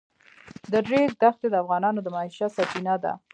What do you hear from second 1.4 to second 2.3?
د افغانانو د